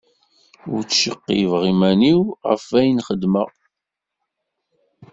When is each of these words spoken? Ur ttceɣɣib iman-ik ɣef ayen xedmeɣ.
Ur 0.73 0.81
ttceɣɣib 0.83 1.51
iman-ik 1.71 2.19
ɣef 2.49 2.65
ayen 2.79 3.03
xedmeɣ. 3.07 3.49